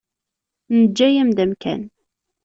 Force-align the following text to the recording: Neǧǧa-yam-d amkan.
Neǧǧa-yam-d 0.77 1.37
amkan. 1.43 1.81